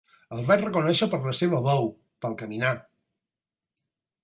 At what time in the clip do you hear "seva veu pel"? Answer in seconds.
1.41-2.39